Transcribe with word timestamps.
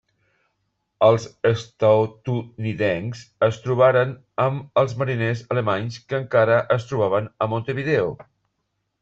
Els 1.07 1.25
estatunidencs 1.49 3.21
es 3.49 3.59
trobaren 3.67 4.15
amb 4.47 4.81
els 4.83 4.97
mariners 5.03 5.45
alemanys, 5.57 6.01
que 6.09 6.19
encara 6.23 6.57
es 6.79 6.89
trobaven 6.93 7.31
a 7.47 7.51
Montevideo. 7.55 8.11